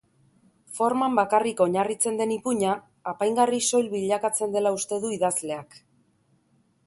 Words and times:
Forman 0.77 1.17
bakarrik 1.19 1.61
oinarritzen 1.65 2.17
den 2.21 2.33
ipuina 2.37 2.71
apaingarri 3.13 3.61
soil 3.67 3.89
bilakatzen 3.93 4.55
dela 4.57 4.75
uste 4.79 4.99
du 5.05 5.15
idazleak. 5.19 5.81